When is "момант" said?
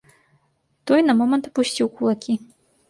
1.21-1.51